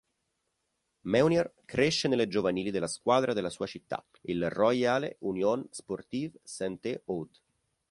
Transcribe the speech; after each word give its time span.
Meunier 1.03 1.53
cresce 1.63 2.07
nelle 2.07 2.27
giovanili 2.27 2.71
della 2.71 2.87
squadra 2.87 3.33
della 3.33 3.51
sua 3.51 3.67
città, 3.67 4.03
il 4.21 4.49
"Royale 4.49 5.17
Union 5.19 5.63
Sportive 5.69 6.39
Sainte-Ode". 6.41 7.39